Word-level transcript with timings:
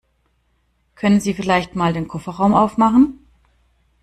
Können 0.95 1.19
Sie 1.19 1.35
vielleicht 1.35 1.75
mal 1.75 1.93
den 1.93 2.07
Kofferraum 2.07 2.55
aufmachen? 2.55 3.19